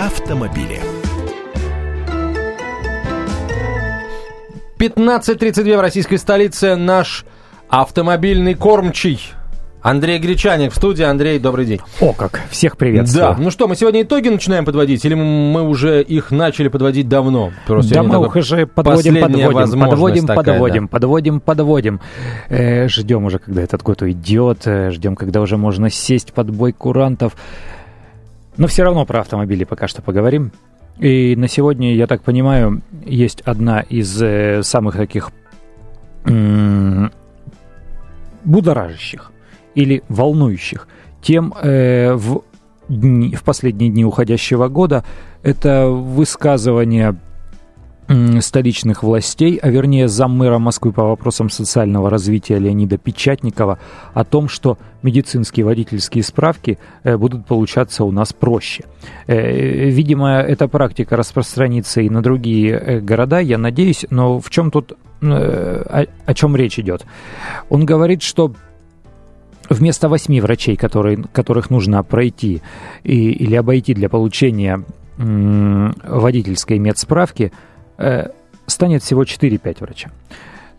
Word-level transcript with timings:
автомобили. 0.00 0.80
15.32 4.78 5.76
в 5.76 5.80
российской 5.80 6.16
столице. 6.16 6.74
Наш 6.74 7.26
автомобильный 7.68 8.54
кормчий 8.54 9.20
Андрей 9.82 10.18
Гречаник 10.18 10.72
в 10.72 10.76
студии. 10.76 11.02
Андрей, 11.02 11.38
добрый 11.38 11.66
день. 11.66 11.80
О, 12.00 12.14
как! 12.14 12.40
Всех 12.50 12.78
приветствую. 12.78 13.34
Да. 13.36 13.36
Ну 13.38 13.50
что, 13.50 13.68
мы 13.68 13.76
сегодня 13.76 14.00
итоги 14.00 14.30
начинаем 14.30 14.64
подводить, 14.64 15.04
или 15.04 15.12
мы 15.12 15.68
уже 15.68 16.02
их 16.02 16.30
начали 16.30 16.68
подводить 16.68 17.06
давно? 17.06 17.52
Просто 17.66 17.94
да, 17.94 18.02
мы 18.02 18.24
их 18.24 18.36
уже 18.36 18.66
подводим, 18.66 19.20
подводим, 19.20 19.80
подводим, 19.80 20.26
такая, 20.26 20.44
подводим, 20.44 20.84
да. 20.86 20.88
подводим, 20.88 21.40
подводим. 21.40 22.00
Э, 22.48 22.88
ждем 22.88 23.24
уже, 23.24 23.38
когда 23.38 23.60
этот 23.60 23.82
год 23.82 24.00
уйдет, 24.00 24.62
э, 24.64 24.90
ждем, 24.92 25.14
когда 25.14 25.42
уже 25.42 25.58
можно 25.58 25.90
сесть 25.90 26.32
под 26.32 26.50
бой 26.50 26.72
курантов. 26.72 27.36
Но 28.56 28.66
все 28.66 28.82
равно 28.84 29.04
про 29.06 29.20
автомобили 29.20 29.64
пока 29.64 29.88
что 29.88 30.02
поговорим. 30.02 30.52
И 30.98 31.34
на 31.36 31.48
сегодня, 31.48 31.94
я 31.94 32.06
так 32.06 32.22
понимаю, 32.22 32.82
есть 33.06 33.40
одна 33.42 33.80
из 33.80 34.20
э, 34.22 34.62
самых 34.62 34.96
таких 34.96 35.30
м- 36.24 37.10
будоражащих 38.44 39.32
или 39.74 40.02
волнующих 40.08 40.88
тем 41.22 41.54
э, 41.62 42.12
в, 42.14 42.42
дни, 42.88 43.34
в 43.34 43.42
последние 43.44 43.90
дни 43.90 44.04
уходящего 44.04 44.68
года. 44.68 45.04
Это 45.42 45.86
высказывание 45.88 47.16
столичных 48.40 49.04
властей, 49.04 49.56
а 49.62 49.70
вернее 49.70 50.08
заммэра 50.08 50.58
Москвы 50.58 50.92
по 50.92 51.04
вопросам 51.04 51.48
социального 51.48 52.10
развития 52.10 52.58
Леонида 52.58 52.98
Печатникова 52.98 53.78
о 54.14 54.24
том, 54.24 54.48
что 54.48 54.78
медицинские 55.02 55.64
водительские 55.64 56.24
справки 56.24 56.78
э, 57.04 57.16
будут 57.16 57.46
получаться 57.46 58.04
у 58.04 58.10
нас 58.10 58.32
проще. 58.32 58.84
Э, 59.28 59.88
видимо, 59.90 60.40
эта 60.40 60.66
практика 60.66 61.16
распространится 61.16 62.00
и 62.00 62.10
на 62.10 62.20
другие 62.20 62.72
э, 62.72 63.00
города, 63.00 63.38
я 63.38 63.58
надеюсь, 63.58 64.04
но 64.10 64.40
в 64.40 64.50
чем 64.50 64.72
тут, 64.72 64.94
о, 65.22 66.06
чем 66.34 66.56
речь 66.56 66.78
идет? 66.80 67.06
Он 67.68 67.84
говорит, 67.84 68.22
что 68.22 68.52
вместо 69.68 70.08
восьми 70.08 70.40
врачей, 70.40 70.74
которые, 70.74 71.22
которых 71.32 71.70
нужно 71.70 72.02
пройти 72.02 72.60
и, 73.04 73.30
или 73.30 73.54
обойти 73.54 73.94
для 73.94 74.08
получения 74.08 74.82
водительской 75.16 76.78
медсправки, 76.78 77.52
станет 78.66 79.02
всего 79.02 79.24
4-5 79.24 79.76
врача. 79.80 80.10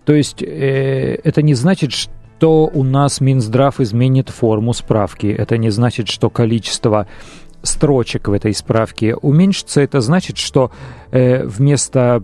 То 0.06 0.14
есть 0.14 0.42
э, 0.42 1.20
это 1.24 1.42
не 1.42 1.54
значит, 1.54 1.92
что 1.92 2.70
у 2.74 2.84
нас 2.84 3.22
Минздрав 3.22 3.80
изменит 3.80 4.30
форму 4.30 4.74
справки. 4.74 5.28
Это 5.28 5.58
не 5.58 5.70
значит, 5.70 6.08
что 6.08 6.30
количество 6.30 7.08
строчек 7.62 8.28
в 8.28 8.34
этой 8.34 8.54
справке 8.54 9.16
уменьшится. 9.16 9.82
Это 9.82 10.02
значит, 10.02 10.38
что 10.38 10.72
э, 11.12 11.46
вместо 11.46 12.24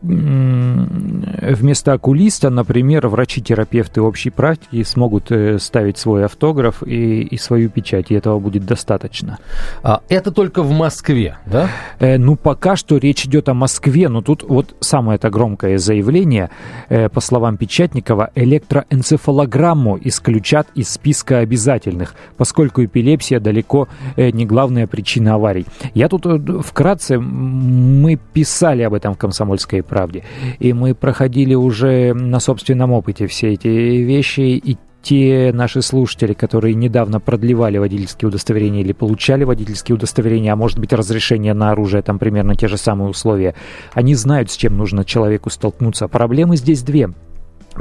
вместо 0.00 1.92
окулиста, 1.92 2.50
например, 2.50 3.08
врачи-терапевты 3.08 4.00
общей 4.00 4.30
практики 4.30 4.84
смогут 4.84 5.30
э, 5.30 5.58
ставить 5.58 5.98
свой 5.98 6.24
автограф 6.24 6.82
и, 6.86 7.22
и 7.22 7.36
свою 7.36 7.68
печать, 7.68 8.10
и 8.10 8.14
этого 8.14 8.38
будет 8.38 8.64
достаточно. 8.64 9.38
А 9.82 10.00
это 10.08 10.30
только 10.30 10.62
в 10.62 10.70
Москве, 10.70 11.38
да? 11.46 11.68
Э, 11.98 12.16
ну, 12.16 12.36
пока 12.36 12.76
что 12.76 12.96
речь 12.96 13.24
идет 13.26 13.48
о 13.48 13.54
Москве, 13.54 14.08
но 14.08 14.22
тут 14.22 14.44
вот 14.44 14.76
самое 14.80 15.16
это 15.16 15.30
громкое 15.30 15.78
заявление, 15.78 16.50
э, 16.88 17.08
по 17.08 17.20
словам 17.20 17.56
Печатникова, 17.56 18.30
электроэнцефалограмму 18.36 19.98
исключат 20.02 20.68
из 20.74 20.90
списка 20.90 21.38
обязательных, 21.38 22.14
поскольку 22.36 22.84
эпилепсия 22.84 23.40
далеко 23.40 23.88
э, 24.16 24.30
не 24.30 24.46
главная 24.46 24.86
причина 24.86 25.34
аварий. 25.34 25.66
Я 25.94 26.08
тут 26.08 26.24
э, 26.26 26.38
вкратце, 26.62 27.18
мы 27.18 28.16
писали 28.32 28.82
об 28.82 28.94
этом 28.94 29.14
в 29.14 29.18
«Комсомольской 29.18 29.82
правде. 29.88 30.22
И 30.60 30.72
мы 30.72 30.94
проходили 30.94 31.54
уже 31.54 32.14
на 32.14 32.38
собственном 32.38 32.92
опыте 32.92 33.26
все 33.26 33.54
эти 33.54 33.68
вещи, 33.68 34.40
и 34.40 34.76
те 35.02 35.52
наши 35.54 35.80
слушатели, 35.80 36.34
которые 36.34 36.74
недавно 36.74 37.20
продлевали 37.20 37.78
водительские 37.78 38.28
удостоверения 38.28 38.82
или 38.82 38.92
получали 38.92 39.44
водительские 39.44 39.96
удостоверения, 39.96 40.52
а 40.52 40.56
может 40.56 40.78
быть 40.78 40.92
разрешение 40.92 41.54
на 41.54 41.70
оружие, 41.70 42.02
там 42.02 42.18
примерно 42.18 42.54
те 42.54 42.68
же 42.68 42.76
самые 42.76 43.08
условия, 43.08 43.54
они 43.92 44.14
знают, 44.14 44.50
с 44.50 44.56
чем 44.56 44.76
нужно 44.76 45.04
человеку 45.04 45.50
столкнуться. 45.50 46.08
Проблемы 46.08 46.56
здесь 46.56 46.82
две. 46.82 47.10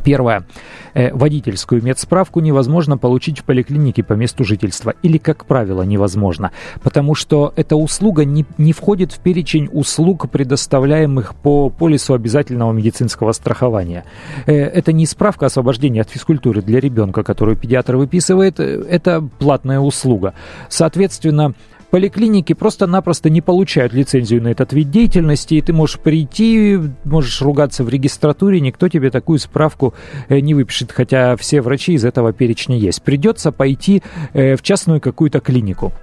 Первое. 0.03 0.45
Э, 0.93 1.13
водительскую 1.13 1.83
медсправку 1.83 2.39
невозможно 2.39 2.97
получить 2.97 3.39
в 3.39 3.43
поликлинике 3.43 4.03
по 4.03 4.13
месту 4.13 4.43
жительства. 4.43 4.93
Или, 5.03 5.17
как 5.17 5.45
правило, 5.45 5.83
невозможно. 5.83 6.51
Потому 6.81 7.15
что 7.15 7.53
эта 7.55 7.75
услуга 7.75 8.25
не, 8.25 8.45
не 8.57 8.73
входит 8.73 9.11
в 9.11 9.19
перечень 9.19 9.69
услуг, 9.71 10.29
предоставляемых 10.29 11.35
по 11.35 11.69
полису 11.69 12.13
обязательного 12.13 12.71
медицинского 12.71 13.31
страхования. 13.31 14.05
Э, 14.45 14.53
это 14.53 14.91
не 14.91 15.05
справка 15.05 15.45
освобождения 15.45 16.01
от 16.01 16.09
физкультуры 16.09 16.61
для 16.61 16.79
ребенка, 16.79 17.23
которую 17.23 17.57
педиатр 17.57 17.95
выписывает. 17.95 18.59
Э, 18.59 18.83
это 18.89 19.21
платная 19.39 19.79
услуга. 19.79 20.33
Соответственно, 20.69 21.53
поликлиники 21.89 22.53
просто-напросто 22.53 23.29
не 23.29 23.41
получают 23.41 23.93
лицензию 23.93 24.41
на 24.41 24.49
этот 24.49 24.73
вид 24.73 24.91
деятельности, 24.91 25.55
и 25.55 25.61
ты 25.61 25.73
можешь 25.73 25.99
прийти, 25.99 26.79
можешь 27.03 27.41
ругаться 27.41 27.83
в 27.83 27.89
регистратуре, 27.89 28.59
никто 28.59 28.89
тебе 28.89 29.09
такую 29.09 29.39
справку 29.39 29.93
э, 30.29 30.39
не 30.39 30.53
выпишет, 30.53 30.91
хотя 30.91 31.35
все 31.35 31.61
врачи 31.61 31.93
из 31.93 32.05
этого 32.05 32.33
перечня 32.33 32.77
есть. 32.77 33.01
Придется 33.03 33.51
пойти 33.51 34.03
э, 34.33 34.55
в 34.55 34.61
частную 34.61 35.01
какую-то 35.01 35.39
клинику. 35.39 35.93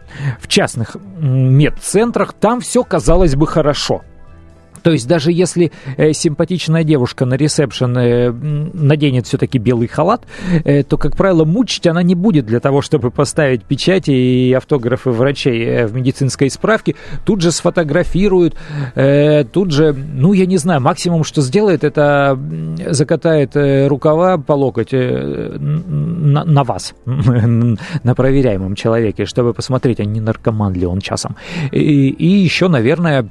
В 0.41 0.49
частных 0.49 0.97
медцентрах 1.21 2.33
там 2.33 2.61
все 2.61 2.85
казалось 2.85 3.37
бы 3.37 3.47
хорошо– 3.47 4.03
то 4.85 4.93
есть 4.93 5.09
даже 5.09 5.33
если 5.33 5.73
э, 5.97 6.13
симпатичная 6.13 6.85
девушка 6.85 7.25
на 7.25 7.35
ресепшн 7.35 7.97
э, 7.97 8.31
наденет 8.31 9.27
все-таки 9.27 9.57
белый 9.57 9.89
халат, 9.89 10.27
э, 10.65 10.83
то, 10.83 10.99
как 10.99 11.17
правило, 11.17 11.47
мучить 11.47 11.87
она 11.87 12.03
не 12.03 12.15
будет 12.15 12.45
для 12.45 12.61
того, 12.61 12.83
чтобы 12.83 13.11
поставить 13.11 13.65
печати 13.65 14.11
и 14.11 14.53
автографы 14.53 15.11
врачей 15.11 15.65
э, 15.65 15.87
в 15.87 15.95
медицинской 15.95 16.51
справке. 16.51 16.97
Тут 17.25 17.41
же 17.41 17.51
сфотографируют, 17.51 18.57
э, 18.95 19.45
тут 19.45 19.71
же, 19.71 19.95
ну, 19.95 20.35
я 20.35 20.45
не 20.45 20.59
знаю, 20.59 20.83
максимум, 20.83 21.25
что 21.25 21.41
сделает, 21.41 21.83
это 21.83 22.39
закатает 22.87 23.57
э, 23.57 23.87
рукава 23.87 24.37
по 24.37 24.53
локоть 24.53 24.93
э, 24.93 25.57
на, 25.59 26.45
на 26.45 26.63
вас, 26.63 26.95
на 27.07 28.15
проверяемом 28.15 28.75
человеке, 28.75 29.25
чтобы 29.25 29.55
посмотреть, 29.55 29.99
а 30.01 30.05
не 30.05 30.21
наркоман 30.21 30.75
ли 30.75 30.85
он 30.85 31.01
часом. 31.01 31.37
И, 31.73 32.11
и 32.11 32.27
еще, 32.27 32.69
наверное, 32.69 33.31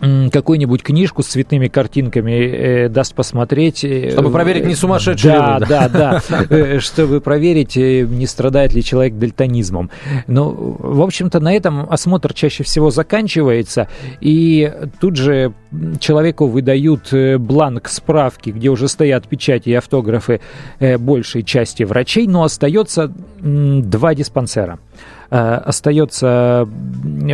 какую-нибудь 0.00 0.82
книжку 0.82 1.22
с 1.22 1.26
цветными 1.26 1.68
картинками 1.68 2.32
э, 2.32 2.88
даст 2.88 3.14
посмотреть. 3.14 3.84
Э, 3.84 4.10
чтобы 4.10 4.30
проверить, 4.30 4.64
не 4.64 4.74
сумасшедший 4.74 5.30
да, 5.30 5.58
ли 5.58 5.66
Да, 5.66 5.88
да, 5.88 6.22
да. 6.28 6.46
Э, 6.50 6.78
чтобы 6.78 7.20
проверить, 7.20 7.76
э, 7.76 8.02
не 8.02 8.26
страдает 8.26 8.72
ли 8.72 8.82
человек 8.82 9.14
дальтонизмом. 9.14 9.90
Ну, 10.26 10.76
в 10.78 11.02
общем-то, 11.02 11.40
на 11.40 11.52
этом 11.52 11.86
осмотр 11.90 12.32
чаще 12.32 12.64
всего 12.64 12.90
заканчивается, 12.90 13.88
и 14.20 14.72
тут 15.00 15.16
же 15.16 15.52
человеку 16.00 16.46
выдают 16.46 17.12
бланк 17.38 17.88
справки, 17.88 18.50
где 18.50 18.70
уже 18.70 18.88
стоят 18.88 19.28
печати 19.28 19.68
и 19.68 19.74
автографы 19.74 20.40
большей 20.98 21.42
части 21.42 21.82
врачей, 21.82 22.26
но 22.26 22.42
остается 22.42 23.12
два 23.40 24.14
диспансера. 24.14 24.78
Э, 25.30 25.54
остается 25.64 26.68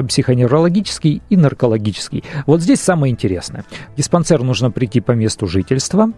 психоневрологический 0.06 1.22
и 1.30 1.36
наркологический. 1.36 2.24
Вот 2.44 2.60
здесь 2.60 2.80
самое 2.80 3.10
интересное. 3.10 3.64
Диспансер 3.96 4.42
нужно 4.42 4.70
прийти 4.70 5.00
по 5.00 5.12
месту 5.12 5.46
жительства, 5.46 6.10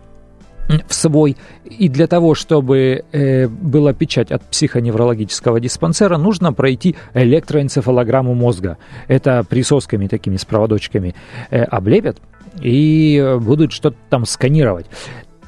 в 0.86 0.92
свой. 0.92 1.36
И 1.64 1.88
для 1.88 2.06
того, 2.06 2.34
чтобы 2.34 3.04
э, 3.12 3.48
была 3.48 3.92
печать 3.92 4.32
от 4.32 4.42
психоневрологического 4.42 5.60
диспансера, 5.60 6.18
нужно 6.18 6.52
пройти 6.52 6.96
электроэнцефалограмму 7.14 8.34
мозга. 8.34 8.76
Это 9.06 9.44
присосками 9.48 10.08
такими 10.08 10.36
с 10.36 10.44
проводочками 10.44 11.14
э, 11.50 11.62
облепят 11.62 12.18
и 12.60 13.36
будут 13.40 13.72
что-то 13.72 13.96
там 14.10 14.26
сканировать. 14.26 14.86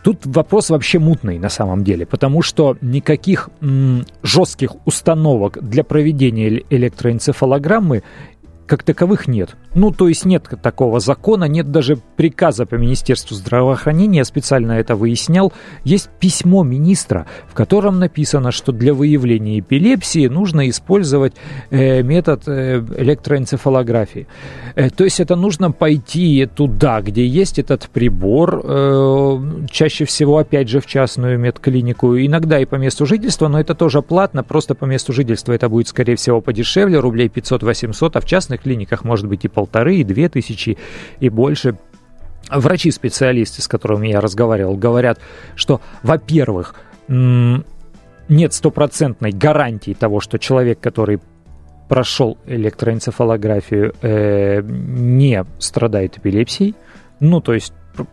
Тут 0.03 0.25
вопрос 0.25 0.71
вообще 0.71 0.99
мутный 0.99 1.39
на 1.39 1.49
самом 1.51 1.85
деле, 1.85 2.07
потому 2.07 2.43
что 2.43 2.77
никаких 2.81 3.51
м, 3.61 4.07
жестких 4.23 4.71
установок 4.87 5.59
для 5.61 5.85
проведения 5.85 6.63
электроэнцефалограммы 6.71 8.03
как 8.71 8.85
таковых 8.85 9.27
нет. 9.27 9.57
Ну, 9.75 9.91
то 9.91 10.07
есть 10.07 10.25
нет 10.25 10.49
такого 10.63 11.01
закона, 11.01 11.47
нет 11.47 11.73
даже 11.73 11.97
приказа 11.97 12.67
по 12.67 12.77
Министерству 12.77 13.35
здравоохранения, 13.35 14.19
я 14.19 14.25
специально 14.25 14.73
это 14.75 14.95
выяснял. 14.95 15.53
Есть 15.83 16.09
письмо 16.21 16.63
министра, 16.63 17.27
в 17.49 17.55
котором 17.55 17.99
написано, 17.99 18.53
что 18.53 18.71
для 18.71 18.95
выявления 18.95 19.59
эпилепсии 19.59 20.29
нужно 20.29 20.69
использовать 20.69 21.33
э, 21.71 22.03
метод 22.05 22.45
э, 22.47 22.79
электроэнцефалографии. 22.97 24.29
Э, 24.77 24.89
то 24.91 25.03
есть 25.03 25.19
это 25.19 25.35
нужно 25.35 25.73
пойти 25.73 26.47
туда, 26.47 27.01
где 27.01 27.27
есть 27.27 27.59
этот 27.59 27.89
прибор, 27.89 28.61
э, 28.63 29.67
чаще 29.69 30.05
всего, 30.05 30.39
опять 30.39 30.69
же, 30.69 30.79
в 30.79 30.87
частную 30.87 31.41
медклинику, 31.41 32.17
иногда 32.17 32.61
и 32.61 32.67
по 32.67 32.77
месту 32.77 33.05
жительства, 33.05 33.49
но 33.49 33.59
это 33.59 33.75
тоже 33.75 34.01
платно, 34.01 34.45
просто 34.45 34.77
по 34.77 34.85
месту 34.85 35.13
жительства 35.13 35.55
это 35.55 35.69
будет, 35.69 35.89
скорее 35.89 36.15
всего, 36.15 36.41
подешевле, 36.41 37.01
рублей 37.01 37.27
500-800, 37.27 38.11
а 38.15 38.21
в 38.21 38.25
частных 38.27 38.60
клиниках 38.61 39.05
может 39.05 39.27
быть 39.27 39.45
и 39.45 39.49
полторы, 39.49 39.97
и 39.97 40.05
две 40.05 40.29
тысячи, 40.29 40.79
и 41.19 41.29
больше. 41.29 41.77
Врачи-специалисты, 42.51 43.63
с 43.63 43.69
которыми 43.69 44.09
я 44.09 44.21
разговаривал, 44.21 44.77
говорят, 44.77 45.21
что, 45.55 45.81
во-первых, 46.03 46.75
нет 47.09 48.55
стопроцентной 48.55 49.33
гарантии 49.33 49.93
того, 49.93 50.21
что 50.21 50.39
человек, 50.39 50.81
который 50.81 51.21
прошел 51.89 52.39
электроэнцефалографию, 52.47 53.95
э, 54.01 54.63
не 54.63 55.45
страдает 55.59 56.19
эпилепсией. 56.19 56.77
Ну, 57.19 57.41
то 57.41 57.53
есть 57.53 57.73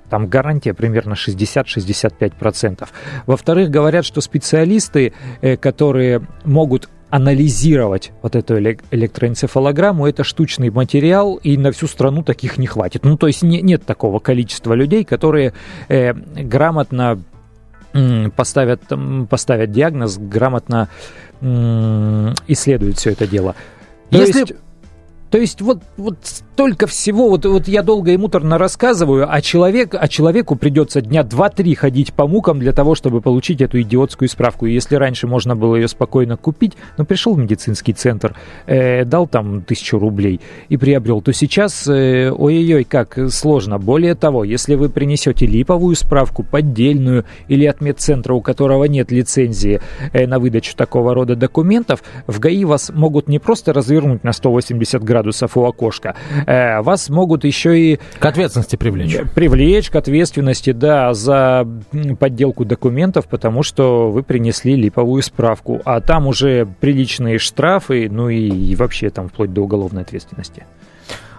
там 0.09 0.27
гарантия 0.27 0.73
примерно 0.73 1.13
60-65%. 1.13 2.87
Во-вторых, 3.27 3.69
говорят, 3.69 4.05
что 4.05 4.21
специалисты, 4.21 5.13
э, 5.41 5.57
которые 5.57 6.21
могут 6.43 6.89
анализировать 7.09 8.11
вот 8.21 8.35
эту 8.35 8.59
электроэнцефалограмму, 8.59 10.07
это 10.07 10.23
штучный 10.23 10.69
материал, 10.69 11.35
и 11.35 11.57
на 11.57 11.71
всю 11.71 11.87
страну 11.87 12.23
таких 12.23 12.57
не 12.57 12.67
хватит. 12.67 13.05
Ну, 13.05 13.17
то 13.17 13.27
есть 13.27 13.43
не, 13.43 13.61
нет 13.61 13.85
такого 13.85 14.19
количества 14.19 14.73
людей, 14.73 15.03
которые 15.03 15.53
э, 15.87 16.13
грамотно 16.13 17.19
поставят, 18.35 18.81
поставят 19.29 19.71
диагноз, 19.71 20.17
грамотно 20.17 20.89
исследуют 21.41 22.97
все 22.97 23.11
это 23.11 23.25
дело. 23.27 23.55
То 24.09 24.19
Если... 24.19 24.39
есть 24.39 24.53
то 25.29 25.37
есть 25.37 25.61
вот, 25.61 25.81
вот 25.97 26.17
столько 26.23 26.87
всего, 26.87 27.29
вот, 27.29 27.45
вот 27.45 27.67
я 27.67 27.83
долго 27.83 28.11
и 28.11 28.17
муторно 28.17 28.57
рассказываю, 28.57 29.27
а, 29.31 29.41
человек, 29.41 29.93
а 29.93 30.07
человеку 30.07 30.55
придется 30.55 31.01
дня 31.01 31.23
два-три 31.23 31.75
ходить 31.75 32.13
по 32.13 32.27
мукам 32.27 32.59
для 32.59 32.71
того, 32.71 32.95
чтобы 32.95 33.21
получить 33.21 33.61
эту 33.61 33.81
идиотскую 33.81 34.29
справку. 34.29 34.65
И 34.65 34.73
если 34.73 34.95
раньше 34.95 35.27
можно 35.27 35.55
было 35.55 35.75
ее 35.75 35.87
спокойно 35.87 36.37
купить, 36.37 36.73
ну, 36.97 37.05
пришел 37.05 37.35
в 37.35 37.39
медицинский 37.39 37.93
центр, 37.93 38.35
э, 38.65 39.03
дал 39.03 39.27
там 39.27 39.61
тысячу 39.61 39.99
рублей 39.99 40.39
и 40.69 40.77
приобрел, 40.77 41.21
то 41.21 41.33
сейчас, 41.33 41.87
э, 41.87 42.31
ой-ой-ой, 42.31 42.85
как 42.85 43.19
сложно. 43.29 43.77
Более 43.77 44.15
того, 44.15 44.43
если 44.43 44.75
вы 44.75 44.89
принесете 44.89 45.45
липовую 45.45 45.95
справку, 45.95 46.43
поддельную 46.43 47.25
или 47.49 47.65
от 47.65 47.81
медцентра, 47.81 48.33
у 48.33 48.41
которого 48.41 48.85
нет 48.85 49.11
лицензии 49.11 49.81
э, 50.13 50.25
на 50.25 50.39
выдачу 50.39 50.75
такого 50.75 51.13
рода 51.13 51.35
документов, 51.35 52.01
в 52.27 52.39
ГАИ 52.39 52.63
вас 52.63 52.91
могут 52.93 53.27
не 53.27 53.39
просто 53.39 53.73
развернуть 53.73 54.23
на 54.23 54.31
180 54.31 55.03
градусов, 55.03 55.16
градусов 55.17 55.57
у 55.57 55.65
окошка, 55.65 56.15
э, 56.45 56.81
вас 56.81 57.09
могут 57.09 57.43
еще 57.43 57.79
и... 57.79 57.99
К 58.19 58.25
ответственности 58.25 58.75
привлечь. 58.75 59.17
Привлечь 59.33 59.89
к 59.89 59.95
ответственности, 59.95 60.71
да, 60.71 61.13
за 61.13 61.67
подделку 62.19 62.65
документов, 62.65 63.27
потому 63.27 63.63
что 63.63 64.11
вы 64.11 64.23
принесли 64.23 64.75
липовую 64.75 65.23
справку, 65.23 65.81
а 65.85 66.01
там 66.01 66.27
уже 66.27 66.67
приличные 66.79 67.39
штрафы, 67.39 68.07
ну 68.11 68.29
и, 68.29 68.47
и 68.47 68.75
вообще 68.75 69.09
там 69.09 69.29
вплоть 69.29 69.53
до 69.53 69.61
уголовной 69.61 70.03
ответственности. 70.03 70.65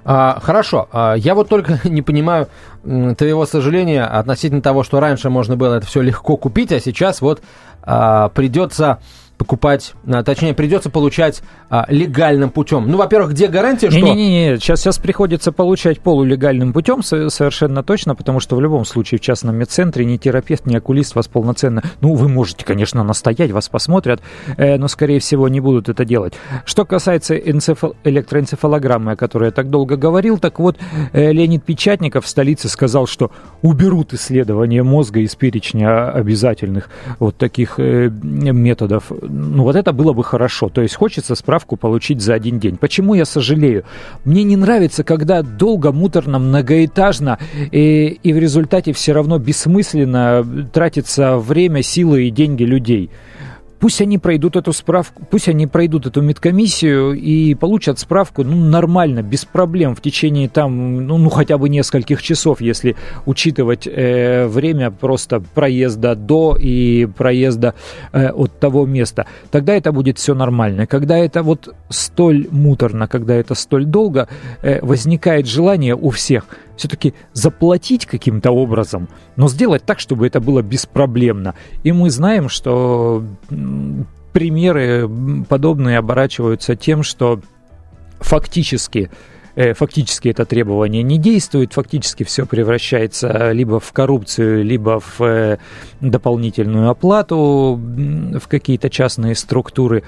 А, 0.04 0.40
хорошо, 0.42 0.88
а, 0.90 1.14
я 1.14 1.34
вот 1.34 1.48
только 1.48 1.80
не 1.88 2.02
понимаю 2.02 2.48
твоего 2.82 3.44
сожаления 3.46 4.04
относительно 4.04 4.62
того, 4.62 4.82
что 4.82 5.00
раньше 5.00 5.30
можно 5.30 5.56
было 5.56 5.75
это 5.75 5.86
все 5.86 6.00
легко 6.00 6.36
купить, 6.36 6.72
а 6.72 6.80
сейчас 6.80 7.20
вот 7.20 7.42
а, 7.82 8.28
придется 8.30 8.98
покупать, 9.38 9.94
а, 10.06 10.23
точнее, 10.23 10.52
придется 10.52 10.90
получать 10.90 11.43
а, 11.70 11.87
легальным 11.88 12.50
путем. 12.50 12.88
Ну, 12.88 12.99
во-первых, 12.99 13.31
где 13.31 13.46
гарантия, 13.46 13.90
что... 13.90 14.00
Не-не-не, 14.00 14.58
сейчас, 14.58 14.81
сейчас 14.81 14.99
приходится 14.99 15.52
получать 15.52 16.00
полулегальным 16.00 16.73
путем 16.73 17.02
совершенно 17.02 17.82
точно, 17.82 18.14
потому 18.14 18.40
что 18.40 18.56
в 18.56 18.61
любом 18.61 18.85
случае 18.85 19.19
в 19.19 19.23
частном 19.23 19.56
медцентре 19.56 20.05
ни 20.05 20.17
терапевт, 20.17 20.67
ни 20.67 20.76
окулист 20.76 21.14
вас 21.14 21.29
полноценно... 21.29 21.82
Ну, 22.00 22.14
вы 22.14 22.29
можете, 22.29 22.64
конечно, 22.64 23.02
настоять, 23.05 23.52
вас 23.52 23.69
посмотрят, 23.69 24.20
э, 24.56 24.76
но, 24.76 24.88
скорее 24.88 25.20
всего, 25.20 25.49
не 25.49 25.61
будут 25.61 25.88
это 25.88 26.05
делать. 26.05 26.35
Что 26.64 26.85
касается 26.85 27.37
энцефал... 27.37 27.94
электроэнцефалограммы, 28.02 29.12
о 29.12 29.17
которой 29.17 29.46
я 29.46 29.50
так 29.52 29.70
долго 29.70 29.96
говорил, 29.96 30.38
так 30.38 30.58
вот, 30.58 30.76
э, 31.12 31.32
Леонид 31.32 31.64
Печатников 31.64 32.25
в 32.25 32.29
столице 32.29 32.69
сказал, 32.69 33.06
что 33.06 33.31
уберут 33.62 34.12
исследование 34.14 34.82
мозга 34.82 35.20
из 35.20 35.37
перечня 35.37 36.11
обязательных 36.11 36.90
вот 37.20 37.37
таких 37.37 37.75
э, 37.79 38.11
методов 38.11 39.12
ну 39.28 39.62
вот 39.62 39.76
это 39.76 39.92
было 39.92 40.12
бы 40.12 40.25
хорошо. 40.25 40.69
То 40.69 40.82
есть 40.82 40.96
хочется 40.96 41.34
справку 41.34 41.76
получить 41.76 42.20
за 42.20 42.34
один 42.34 42.58
день. 42.58 42.76
Почему 42.76 43.14
я 43.14 43.25
сожалею? 43.25 43.84
Мне 44.25 44.42
не 44.42 44.56
нравится, 44.56 45.04
когда 45.04 45.42
долго, 45.42 45.92
муторно, 45.92 46.38
многоэтажно 46.38 47.38
и, 47.70 48.19
и 48.22 48.32
в 48.32 48.38
результате 48.38 48.92
все 48.92 49.12
равно 49.12 49.38
бессмысленно 49.38 50.44
тратится 50.72 51.36
время, 51.38 51.82
силы 51.82 52.28
и 52.28 52.30
деньги 52.30 52.64
людей. 52.64 53.10
Пусть 53.80 54.00
они 54.00 54.19
пройдут 54.19 54.56
эту 54.56 54.72
справку, 54.72 55.22
пусть 55.30 55.48
они 55.48 55.66
пройдут 55.66 56.06
эту 56.06 56.20
медкомиссию 56.20 57.12
и 57.12 57.54
получат 57.54 57.98
справку, 57.98 58.42
ну, 58.42 58.56
нормально, 58.56 59.22
без 59.22 59.44
проблем, 59.44 59.94
в 59.94 60.00
течение 60.00 60.48
там, 60.48 61.06
ну, 61.06 61.19
ну 61.19 61.30
хотя 61.30 61.58
бы 61.58 61.69
нескольких 61.69 62.22
часов, 62.22 62.60
если 62.60 62.96
учитывать 63.26 63.86
э, 63.86 64.46
время 64.48 64.90
просто 64.90 65.40
проезда 65.40 66.14
до 66.14 66.56
и 66.56 67.06
проезда 67.06 67.75
э, 68.12 68.30
от 68.30 68.58
того 68.58 68.84
места. 68.86 69.26
Тогда 69.50 69.75
это 69.75 69.92
будет 69.92 70.19
все 70.19 70.34
нормально. 70.34 70.86
Когда 70.86 71.16
это 71.16 71.42
вот 71.42 71.75
столь 71.88 72.48
муторно, 72.50 73.06
когда 73.06 73.34
это 73.34 73.54
столь 73.54 73.84
долго, 73.84 74.28
э, 74.62 74.80
возникает 74.82 75.46
желание 75.46 75.94
у 75.94 76.10
всех– 76.10 76.46
все-таки 76.78 77.14
заплатить 77.32 78.06
каким-то 78.06 78.50
образом, 78.50 79.08
но 79.36 79.48
сделать 79.48 79.84
так, 79.84 80.00
чтобы 80.00 80.26
это 80.26 80.40
было 80.40 80.62
беспроблемно. 80.62 81.54
И 81.82 81.92
мы 81.92 82.10
знаем, 82.10 82.48
что 82.48 83.25
примеры 84.32 85.08
подобные 85.48 85.98
оборачиваются 85.98 86.76
тем, 86.76 87.02
что 87.02 87.40
фактически 88.20 89.10
э, 89.56 89.75
фактически 89.75 90.28
это 90.28 90.44
требование 90.44 91.02
не 91.02 91.19
действует, 91.19 91.72
фактически 91.72 92.22
все 92.22 92.46
превращается 92.46 93.50
либо 93.52 93.80
в 93.80 93.92
коррупцию, 93.92 94.64
либо 94.64 95.00
в 95.00 95.20
э, 95.20 95.58
дополнительную 96.00 96.90
оплату 96.90 97.78
в 97.78 98.48
какие-то 98.48 98.90
частные 98.90 99.34
структуры. 99.34 100.04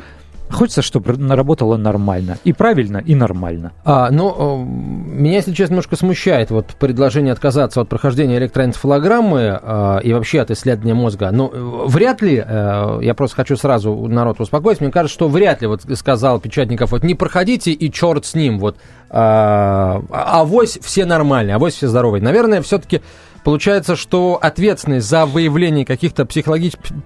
Хочется, 0.50 0.82
чтобы 0.82 1.14
работало 1.34 1.76
нормально. 1.76 2.38
И 2.44 2.52
правильно, 2.52 2.98
и 2.98 3.14
нормально. 3.14 3.72
А, 3.84 4.10
ну, 4.10 4.64
меня, 4.64 5.36
если 5.36 5.52
честно, 5.52 5.74
немножко 5.74 5.96
смущает 5.96 6.50
вот 6.50 6.66
предложение 6.78 7.32
отказаться 7.32 7.80
от 7.80 7.88
прохождения 7.88 8.36
электроэнцефалограммы 8.38 9.60
а, 9.62 9.98
и 9.98 10.12
вообще 10.12 10.40
от 10.40 10.50
исследования 10.50 10.94
мозга. 10.94 11.30
Ну, 11.30 11.86
вряд 11.86 12.20
ли, 12.22 12.42
а, 12.44 12.98
я 13.00 13.14
просто 13.14 13.36
хочу 13.36 13.56
сразу 13.56 13.94
народ 14.08 14.40
успокоить, 14.40 14.80
мне 14.80 14.90
кажется, 14.90 15.14
что 15.14 15.28
вряд 15.28 15.62
ли, 15.62 15.68
вот 15.68 15.82
сказал 15.94 16.40
Печатников, 16.40 16.90
вот 16.90 17.04
не 17.04 17.14
проходите 17.14 17.72
и 17.72 17.92
черт 17.92 18.26
с 18.26 18.34
ним, 18.34 18.58
вот, 18.58 18.76
а, 19.08 20.02
авось 20.10 20.78
все 20.82 21.04
нормальные, 21.04 21.54
авось 21.54 21.74
все 21.74 21.88
здоровые. 21.88 22.22
Наверное, 22.22 22.60
все-таки 22.62 23.00
получается, 23.44 23.96
что 23.96 24.38
ответственность 24.40 25.08
за 25.08 25.26
выявление 25.26 25.84
каких-то 25.84 26.26
психологических 26.26 26.96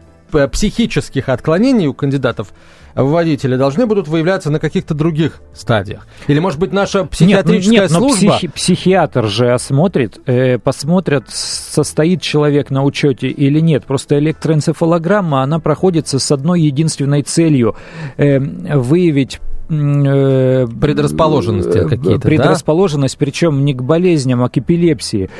психических 0.52 1.28
отклонений 1.28 1.86
у 1.86 1.94
кандидатов 1.94 2.52
водители 2.94 3.56
должны 3.56 3.86
будут 3.86 4.08
выявляться 4.08 4.50
на 4.50 4.60
каких-то 4.60 4.94
других 4.94 5.40
стадиях? 5.52 6.06
Или, 6.28 6.38
может 6.38 6.60
быть, 6.60 6.72
наша 6.72 7.04
психиатрическая 7.04 7.80
нет, 7.80 7.90
нет, 7.90 7.90
служба... 7.90 8.26
Но 8.26 8.38
психи- 8.38 8.48
психиатр 8.48 9.26
же 9.26 9.52
осмотрит, 9.52 10.20
э, 10.26 10.58
посмотрят, 10.58 11.28
состоит 11.28 12.22
человек 12.22 12.70
на 12.70 12.84
учете 12.84 13.28
или 13.28 13.60
нет. 13.60 13.84
Просто 13.84 14.18
электроэнцефалограмма, 14.18 15.42
она 15.42 15.58
проходится 15.58 16.18
с 16.18 16.30
одной 16.30 16.60
единственной 16.62 17.22
целью 17.22 17.76
э, 18.16 18.38
выявить 18.38 19.40
предрасположенности 19.68 21.78
э, 21.78 21.88
какие-то, 21.88 22.20
Предрасположенность, 22.20 23.14
да? 23.14 23.18
причем 23.18 23.64
не 23.64 23.74
к 23.74 23.82
болезням, 23.82 24.42
а 24.42 24.48
к 24.48 24.58
эпилепсии. 24.58 25.30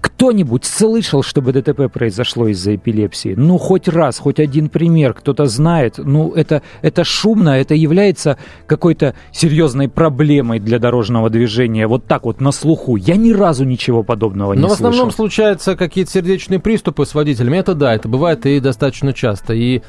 Кто-нибудь 0.00 0.64
слышал, 0.64 1.22
чтобы 1.22 1.52
ДТП 1.52 1.92
произошло 1.92 2.48
из-за 2.48 2.76
эпилепсии? 2.76 3.34
Ну, 3.36 3.58
хоть 3.58 3.88
раз, 3.88 4.18
хоть 4.18 4.38
один 4.38 4.68
пример 4.68 5.14
кто-то 5.14 5.46
знает. 5.46 5.94
Ну, 5.98 6.32
это, 6.32 6.62
это 6.82 7.04
шумно, 7.04 7.58
это 7.58 7.74
является 7.74 8.36
какой-то 8.66 9.14
серьезной 9.32 9.88
проблемой 9.88 10.58
для 10.58 10.78
дорожного 10.78 11.30
движения. 11.30 11.86
Вот 11.86 12.04
так 12.04 12.24
вот 12.24 12.40
на 12.40 12.52
слуху. 12.52 12.96
Я 12.96 13.16
ни 13.16 13.32
разу 13.32 13.64
ничего 13.64 14.02
подобного 14.02 14.52
не 14.52 14.60
Но 14.60 14.68
слышал. 14.68 14.84
в 14.84 14.88
основном 14.88 15.10
случаются 15.10 15.76
какие-то 15.76 16.10
сердечные 16.10 16.60
приступы 16.60 17.06
с 17.06 17.14
водителями. 17.14 17.56
Это 17.56 17.74
да, 17.74 17.94
это 17.94 18.08
бывает 18.08 18.46
и 18.46 18.60
достаточно 18.60 19.12
часто. 19.12 19.54
И 19.54 19.82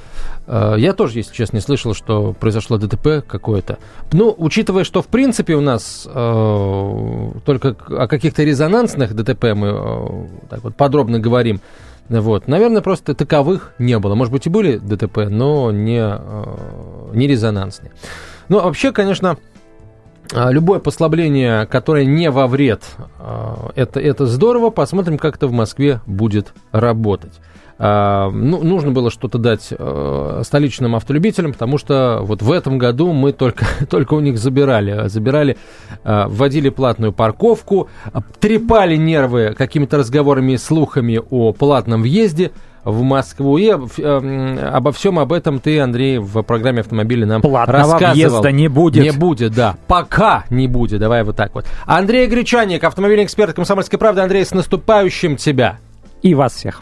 э, 0.48 0.76
я 0.78 0.94
тоже, 0.94 1.20
если 1.20 1.34
честно, 1.34 1.58
не 1.58 1.62
слышал, 1.62 1.94
что 1.94 2.34
произошло 2.40 2.78
ДТП 2.78 3.26
какое-то. 3.28 3.78
Ну, 4.14 4.36
учитывая, 4.38 4.84
что 4.84 5.02
в 5.02 5.08
принципе 5.08 5.56
у 5.56 5.62
нас 5.62 6.06
э, 6.06 7.32
только 7.46 7.76
о 7.88 8.08
каких-то 8.08 8.44
резонансных 8.44 9.14
ДТП 9.16 9.54
мы 9.54 9.68
э, 9.68 10.28
так 10.50 10.64
вот 10.64 10.76
подробно 10.76 11.20
говорим, 11.20 11.62
вот, 12.10 12.48
наверное, 12.48 12.82
просто 12.82 13.16
таковых 13.16 13.74
не 13.80 13.98
было. 14.00 14.16
Может 14.16 14.34
быть, 14.34 14.46
и 14.48 14.50
были 14.50 14.78
ДТП, 14.78 15.30
но 15.30 15.72
не, 15.72 16.02
э, 16.02 16.44
не 17.14 17.28
резонансные. 17.28 17.92
Ну, 18.50 18.60
а 18.60 18.64
вообще, 18.64 18.92
конечно, 18.92 19.38
любое 20.34 20.80
послабление, 20.80 21.66
которое 21.68 22.04
не 22.04 22.30
во 22.30 22.48
вред, 22.48 22.84
это, 23.76 24.00
это 24.02 24.26
здорово. 24.26 24.72
Посмотрим, 24.72 25.18
как 25.18 25.38
это 25.38 25.48
в 25.48 25.54
Москве 25.54 26.02
будет 26.06 26.54
работать. 26.74 27.40
Ну, 27.82 28.64
нужно 28.64 28.92
было 28.92 29.10
что-то 29.10 29.38
дать 29.38 29.74
столичным 30.46 30.96
автолюбителям, 30.96 31.54
потому 31.54 31.78
что 31.78 32.20
вот 32.22 32.42
в 32.42 32.52
этом 32.52 32.78
году 32.78 33.12
мы 33.12 33.32
только, 33.32 33.66
только 33.90 34.14
у 34.14 34.20
них 34.20 34.38
забирали. 34.38 35.08
Забирали, 35.08 35.58
вводили 36.04 36.70
платную 36.70 37.12
парковку, 37.14 37.90
трепали 38.40 38.96
нервы 38.98 39.56
какими-то 39.58 39.98
разговорами 39.98 40.54
и 40.54 40.58
слухами 40.58 41.20
о 41.30 41.54
платном 41.54 42.02
въезде– 42.02 42.52
в 42.84 43.02
Москву. 43.02 43.58
И 43.58 43.68
э, 43.68 44.70
обо 44.72 44.92
всем 44.92 45.20
об 45.20 45.34
этом 45.34 45.60
ты, 45.60 45.80
Андрей, 45.80 46.18
в 46.18 46.42
программе 46.44 46.82
автомобиля 46.82 47.26
нам 47.26 47.42
Платного 47.42 47.80
рассказывал. 47.94 48.14
въезда 48.14 48.52
не 48.52 48.68
будет. 48.68 49.04
Не 49.04 49.12
будет, 49.12 49.54
да. 49.54 49.76
Пока 49.88 50.46
не 50.50 50.68
будет. 50.68 51.00
Давай 51.00 51.24
вот 51.24 51.36
так 51.36 51.54
вот. 51.54 51.66
Андрей 51.86 52.28
Гречаник, 52.28 52.84
автомобильный 52.84 53.26
эксперт 53.26 53.56
«Комсомольской 53.56 54.00
правды». 54.00 54.22
Андрей, 54.22 54.46
с 54.46 54.52
наступающим 54.52 55.36
тебя. 55.36 55.78
И 56.22 56.34
вас 56.34 56.54
всех. 56.54 56.82